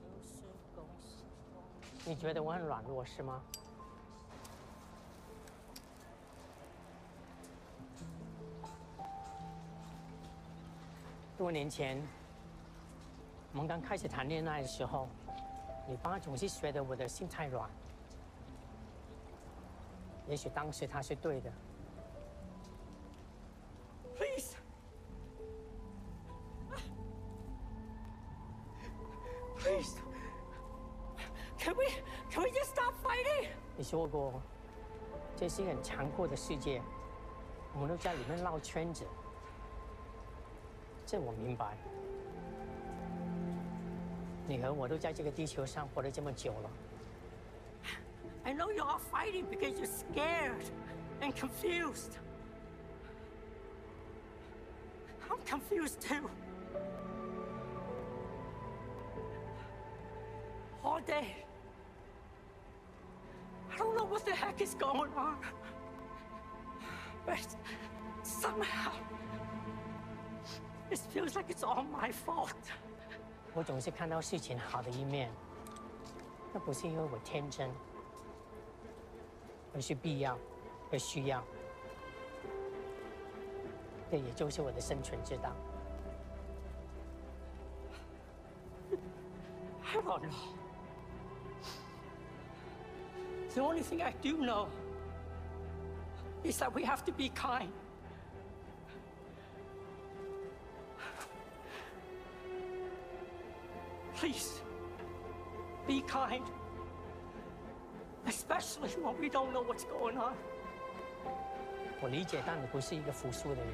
[0.00, 0.28] 就是
[0.74, 1.06] 恭喜
[1.54, 1.56] 恭
[2.04, 2.10] 喜。
[2.10, 3.42] 你觉得我很软弱是吗？
[11.38, 12.00] 多年前，
[13.52, 15.08] 我们刚开始谈恋爱的时候，
[15.88, 17.68] 你爸总是觉得我的心太软。
[20.28, 21.50] 也许当时他是对的。
[33.92, 34.40] 说过，
[35.36, 36.80] 这是一个很残酷的世界，
[37.74, 39.04] 我们都在里面绕圈子。
[41.04, 41.76] 这我明白。
[44.48, 46.70] 你和我都在这个地球上活了这么久了。
[48.44, 50.64] I know you are fighting because you're scared
[51.20, 52.16] and confused.
[55.28, 56.30] I'm confused too.
[60.82, 61.41] All day.
[64.51, 65.37] heck is going on.
[67.25, 67.55] But
[68.23, 68.93] somehow,
[70.89, 72.55] it feels like it's all my fault.
[73.53, 75.31] 我总是看到事情好的一面，
[76.53, 77.69] 那不是因为我天真。
[79.73, 80.35] 而是必要
[80.89, 81.43] 和需要，
[84.09, 85.51] 这也就是我的生存之道。
[89.83, 90.60] I don't know.
[93.53, 94.67] The only thing I do know
[96.43, 97.71] is that we have to be kind.
[104.15, 104.61] Please,
[105.87, 106.43] be kind.
[108.27, 110.33] Especially when we don't know what's going on.
[111.99, 113.73] 我理解，但你不是一个服输的人，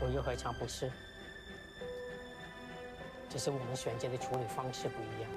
[0.00, 0.90] 我又何尝不是？
[3.30, 5.30] 只是我们选择的处理方式不一样。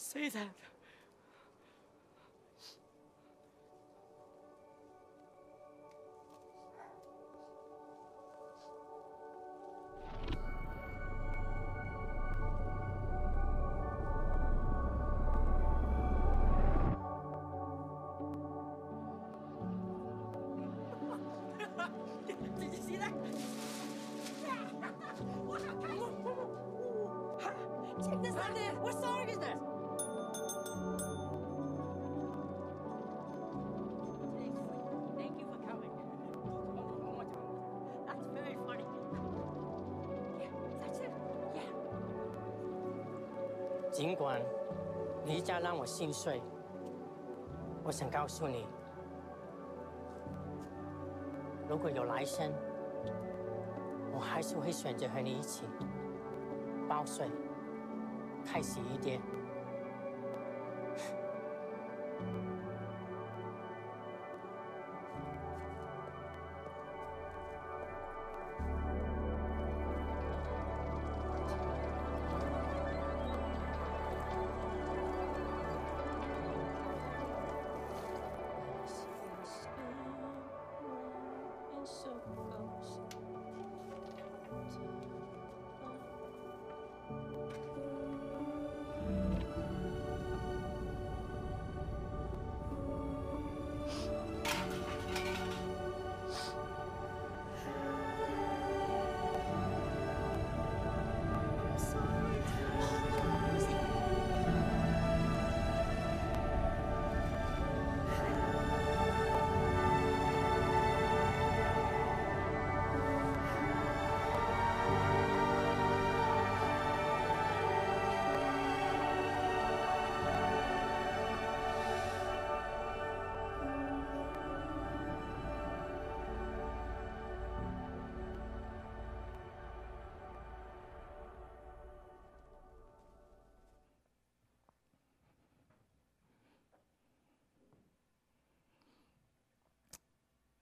[0.00, 0.48] Say that.
[43.98, 44.40] 尽管
[45.26, 46.40] 离家让我心碎，
[47.82, 48.64] 我想告诉你，
[51.68, 52.52] 如果有来生，
[54.14, 55.64] 我还是会选择和你一起
[56.88, 57.28] 报税，
[58.46, 59.20] 开心一点。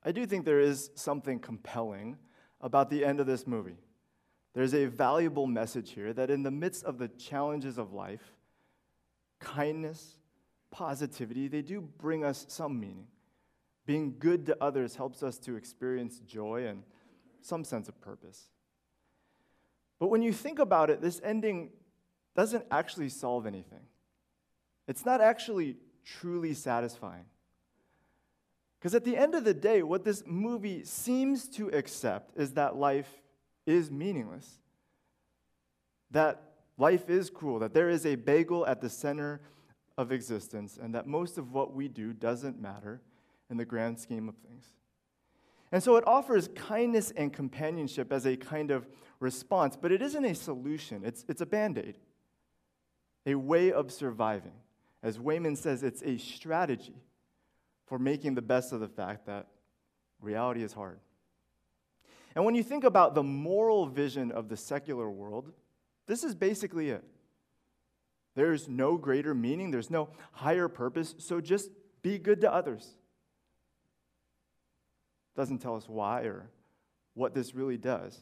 [0.06, 2.16] I do think there is something compelling
[2.60, 3.80] about the end of this movie.
[4.54, 8.22] There's a valuable message here that in the midst of the challenges of life,
[9.40, 10.20] kindness,
[10.70, 13.08] positivity, they do bring us some meaning.
[13.84, 16.84] Being good to others helps us to experience joy and
[17.42, 18.44] some sense of purpose.
[19.98, 21.70] But when you think about it, this ending
[22.36, 23.82] doesn't actually solve anything.
[24.86, 27.24] It's not actually truly satisfying.
[28.86, 32.76] Because at the end of the day, what this movie seems to accept is that
[32.76, 33.20] life
[33.66, 34.60] is meaningless,
[36.12, 36.40] that
[36.78, 39.40] life is cruel, that there is a bagel at the center
[39.98, 43.00] of existence, and that most of what we do doesn't matter
[43.50, 44.66] in the grand scheme of things.
[45.72, 48.86] And so it offers kindness and companionship as a kind of
[49.18, 51.98] response, but it isn't a solution, it's, it's a band aid,
[53.26, 54.54] a way of surviving.
[55.02, 57.02] As Waymond says, it's a strategy
[57.86, 59.46] for making the best of the fact that
[60.20, 60.98] reality is hard.
[62.34, 65.52] And when you think about the moral vision of the secular world,
[66.06, 67.04] this is basically it.
[68.34, 71.70] There's no greater meaning, there's no higher purpose, so just
[72.02, 72.86] be good to others.
[75.34, 76.50] Doesn't tell us why or
[77.14, 78.18] what this really does.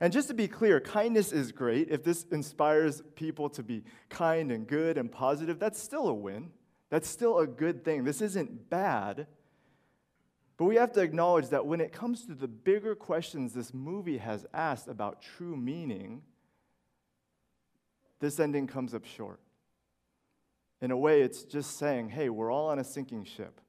[0.00, 1.88] And just to be clear, kindness is great.
[1.90, 6.50] If this inspires people to be kind and good and positive, that's still a win.
[6.90, 8.04] That's still a good thing.
[8.04, 9.26] This isn't bad.
[10.56, 14.18] But we have to acknowledge that when it comes to the bigger questions this movie
[14.18, 16.22] has asked about true meaning,
[18.20, 19.40] this ending comes up short.
[20.80, 23.60] In a way, it's just saying, hey, we're all on a sinking ship.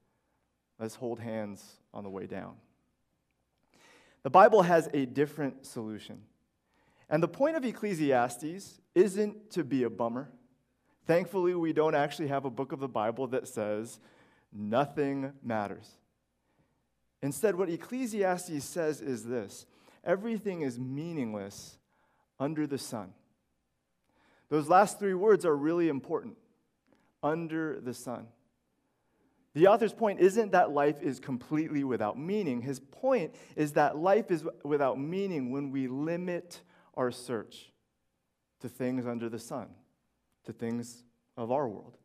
[0.80, 1.63] Let's hold hands
[1.93, 2.55] on the way down.
[4.24, 6.22] The Bible has a different solution.
[7.09, 10.30] And the point of Ecclesiastes isn't to be a bummer.
[11.10, 13.99] Thankfully, we don't actually have a book of the Bible that says
[14.53, 15.89] nothing matters.
[17.24, 19.66] Instead, what Ecclesiastes says is this
[20.03, 21.80] everything is meaningless
[22.39, 23.16] under the sun.
[24.49, 26.38] Those last three words are really important
[27.24, 28.28] under the sun.
[29.55, 32.62] The author's point isn't that life is completely without meaning.
[32.62, 36.62] His point is that life is without meaning when we limit
[36.93, 37.72] our search
[38.60, 39.70] to things under the sun,
[40.50, 41.04] to things
[41.38, 41.95] of our world.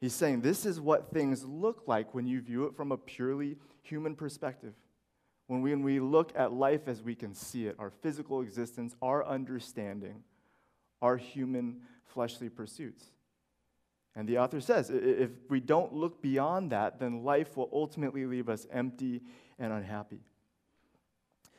[0.00, 3.56] He's saying this is what things look like when you view it from a purely
[3.82, 4.74] human perspective.
[5.48, 8.94] When we, when we look at life as we can see it, our physical existence,
[9.02, 10.22] our understanding,
[11.02, 13.04] our human fleshly pursuits.
[14.14, 18.48] And the author says if we don't look beyond that, then life will ultimately leave
[18.48, 19.22] us empty
[19.58, 20.20] and unhappy.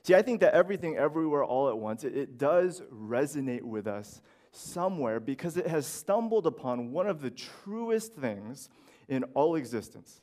[0.03, 4.21] See, I think that everything, everywhere, all at once, it, it, does resonate with us
[4.51, 8.69] somewhere because it has stumbled upon one of the truest things
[9.07, 10.21] in all existence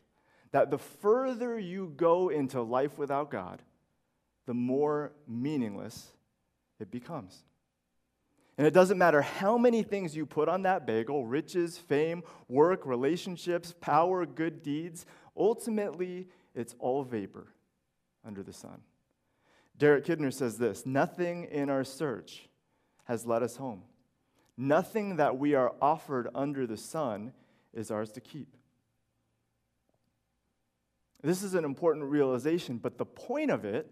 [0.53, 3.63] that the further you go into life without God,
[4.47, 6.13] the more meaningless
[6.79, 7.45] it becomes.
[8.59, 12.87] And it doesn't matter how many things you put on that bagel riches, fame, work,
[12.87, 15.05] relationships, power, good deeds
[15.37, 17.49] ultimately, it's all vapor
[18.25, 18.81] under the sun.
[19.77, 22.49] Derek Kidner says this Nothing in our search
[23.05, 23.83] has led us home.
[24.57, 27.33] Nothing that we are offered under the sun
[27.75, 28.57] is ours to keep.
[31.23, 33.91] This is an important realization, but the point of it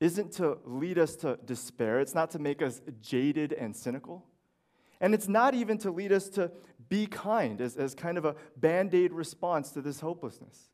[0.00, 2.00] isn't to lead us to despair.
[2.00, 4.24] It's not to make us jaded and cynical.
[5.00, 6.50] And it's not even to lead us to
[6.88, 10.70] be kind as, as kind of a band aid response to this hopelessness.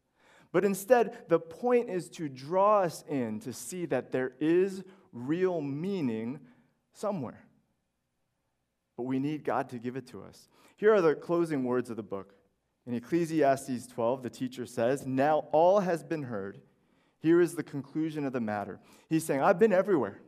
[0.52, 5.60] But instead, the point is to draw us in to see that there is real
[5.60, 6.38] meaning
[6.92, 7.43] somewhere.
[8.96, 10.48] But we need God to give it to us.
[10.76, 12.34] Here are the closing words of the book.
[12.86, 16.60] In Ecclesiastes 12, the teacher says, Now all has been heard.
[17.18, 18.78] Here is the conclusion of the matter.
[19.08, 20.20] He's saying, I've been everywhere.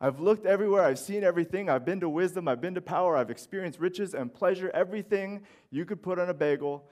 [0.00, 0.82] I've looked everywhere.
[0.82, 1.68] I've seen everything.
[1.68, 2.48] I've been to wisdom.
[2.48, 3.16] I've been to power.
[3.16, 4.70] I've experienced riches and pleasure.
[4.74, 6.84] Everything you could put on a bagel.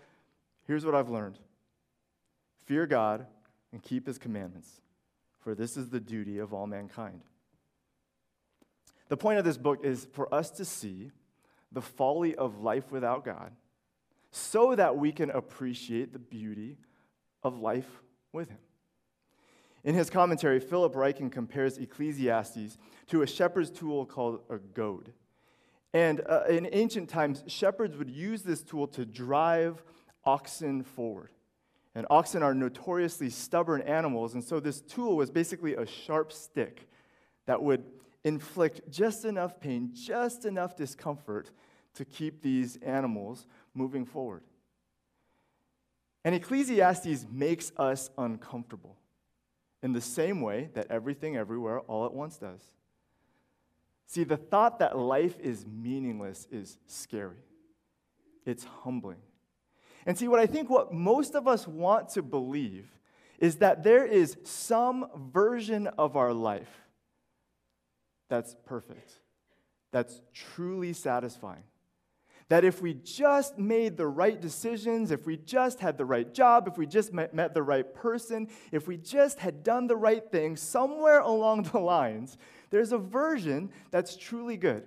[0.67, 1.39] Here's what I've learned
[2.67, 3.27] fear God
[3.73, 4.81] and keep his commandments,
[5.39, 7.23] for this is the duty of all mankind.
[9.09, 11.13] The point of this book is for us to see
[11.73, 13.53] the folly of life without God
[14.31, 16.77] so that we can appreciate the beauty
[17.43, 18.03] of life
[18.33, 18.59] with him.
[19.85, 22.77] In his commentary, Philip Ryken compares Ecclesiastes
[23.07, 25.13] to a shepherd's tool called a goad.
[25.95, 29.83] And uh, in ancient times, shepherds would use this tool to drive
[30.25, 31.31] oxen forward.
[31.95, 36.89] And oxen are notoriously stubborn animals, and so this tool was basically a sharp stick
[37.47, 37.85] that would
[38.27, 41.53] inflict just enough pain, just enough discomfort
[41.95, 44.43] to keep these animals moving forward.
[46.25, 48.97] And Ecclesiastes makes us uncomfortable
[49.81, 52.61] in the same way that everything everywhere all at once does.
[54.09, 57.45] See, the thought that life is meaningless is scary.
[58.45, 59.19] It's humbling.
[60.05, 62.89] And see, what I think what most of us want to believe
[63.39, 66.86] is that there is some version of our life
[68.29, 69.13] that's perfect,
[69.93, 71.63] that's truly satisfying.
[72.49, 76.69] That if we just made the right decisions, if we just had the right job,
[76.69, 80.57] if we just met, the right person, if we just had done the right thing,
[80.57, 82.39] somewhere along the lines,
[82.71, 84.85] there's a version that's truly good.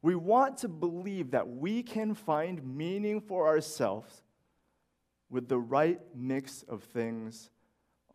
[0.00, 4.22] We want to believe that we can find meaning for ourselves
[5.28, 7.50] with the right mix of things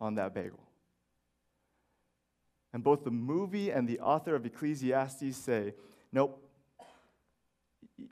[0.00, 0.67] on that bagel.
[2.72, 5.74] And both the movie and the author of Ecclesiastes say,
[6.12, 6.42] nope,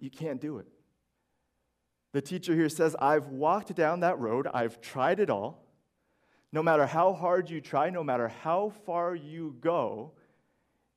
[0.01, 0.67] you can't do it.
[2.13, 5.63] The teacher here says, I've walked down that road, I've tried it all.
[6.53, 10.13] No matter how hard you try, no matter how far you go,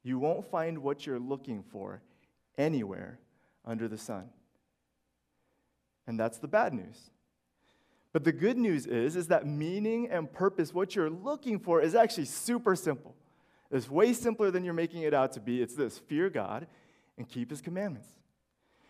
[0.04, 2.02] you won't find what you're looking for
[2.58, 3.20] anywhere
[3.66, 4.30] under the sun.
[6.08, 7.12] And that's the bad news.
[8.14, 11.94] But the good news is, is that meaning and purpose, what you're looking for, is
[11.94, 13.16] actually super simple.
[13.72, 15.62] It's way simpler than you're making it out to be.
[15.62, 16.68] It's this fear God
[17.18, 18.10] and keep his commandments.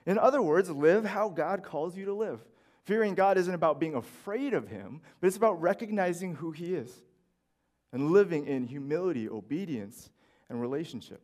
[0.05, 2.39] In other words, live how God calls you to live.
[2.83, 6.91] Fearing God isn't about being afraid of Him, but it's about recognizing who He is
[7.91, 10.09] and living in humility, obedience,
[10.49, 11.21] and relationship.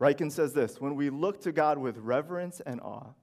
[0.00, 3.14] Ryken says this When we look to God with reverence and awe,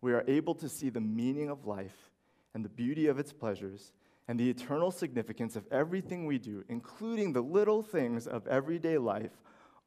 [0.00, 2.10] we are able to see the meaning of life
[2.52, 3.92] and the beauty of its pleasures
[4.28, 9.32] and the eternal significance of everything we do, including the little things of everyday life.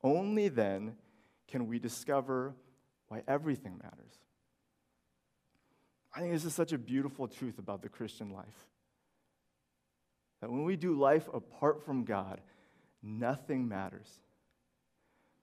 [0.04, 0.96] Only then
[1.48, 2.56] can we discover
[3.08, 4.14] why everything matters.
[6.16, 8.66] I think this is such a beautiful truth about the Christian life.
[10.42, 12.42] That when we do life apart from God,
[13.04, 14.10] nothing matters.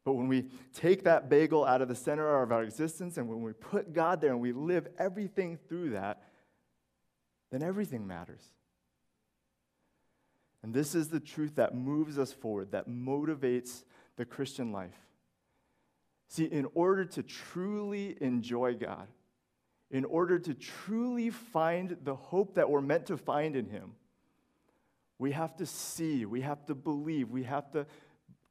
[0.05, 3.43] But when we take that bagel out of the center of our existence and when
[3.43, 6.23] we put God there and we live everything through that,
[7.53, 8.43] then everything matters.
[10.63, 13.85] And this is the truth that moves us forward, that motivates
[14.17, 14.99] the Christian life.
[16.29, 19.07] See, in order to truly enjoy God,
[19.91, 23.93] in order to truly find the hope that we're meant to find in Him,
[25.19, 27.87] we have to see, we have to believe, we have to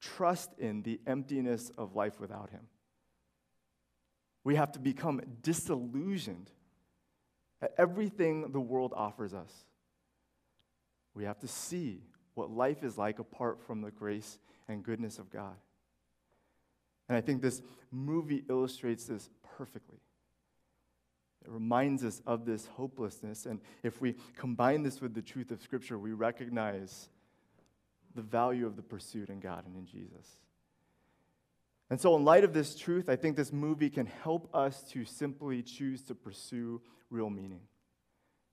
[0.02, 2.62] trust in the emptiness of life without Him.
[4.44, 6.52] We have to become disillusioned
[7.62, 9.52] at everything the world offers us.
[11.18, 12.04] We have to see
[12.36, 14.38] what life is like apart from the grace
[14.68, 15.56] and goodness of God.
[17.10, 19.98] And I think this movie illustrates this perfectly.
[21.44, 23.48] It reminds us of this hopelessness.
[23.48, 27.10] And if we combine this with the truth of Scripture, we recognize
[28.14, 30.38] the value of the pursuit in God and in Jesus.
[31.90, 35.04] And so, in light of this truth, I think this movie can help us to
[35.04, 37.62] simply choose to pursue real meaning.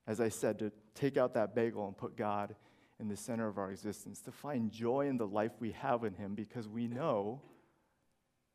[0.07, 2.55] As I said, to take out that bagel and put God
[3.01, 6.15] in the center of our existence, to find joy in the life we have in
[6.15, 7.41] Him because we know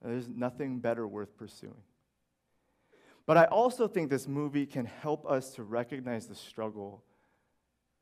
[0.02, 1.84] there's nothing better worth pursuing.
[3.26, 7.04] But I also think this movie can help us to recognize the struggle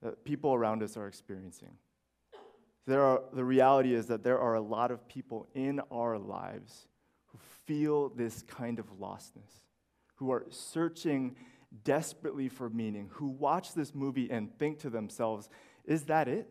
[0.01, 1.71] that people around us are experiencing.
[2.85, 6.87] There are, the reality is that there are a lot of people in our lives
[7.25, 9.63] who feel this kind of lostness,
[10.15, 11.35] who are searching
[11.83, 15.49] desperately for meaning, who watch this movie and think to themselves,
[15.85, 16.49] is that it?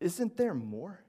[0.00, 1.00] Isn't there more?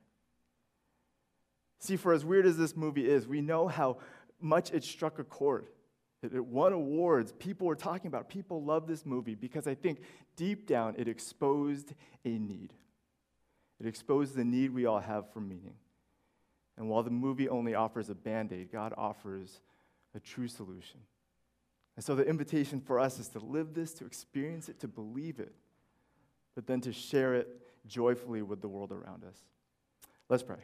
[1.80, 3.98] See, for as weird as this movie is, we know how
[4.40, 5.68] much it struck a chord.
[6.22, 7.34] It, won awards.
[7.34, 8.30] People were talking about it.
[8.30, 10.00] People love this movie because I think
[10.38, 11.94] deep down it exposed
[12.24, 12.74] a need.
[13.82, 15.74] It exposed the need we all have for meaning.
[16.78, 19.60] And while the movie only offers a band aid, God offers
[20.16, 21.02] a true solution.
[21.96, 25.40] And so the invitation for us is to live this, to experience it, to believe
[25.40, 25.54] it,
[26.56, 27.48] but then to share it
[27.86, 29.38] joyfully with the world around us.
[30.30, 30.58] Let's pray.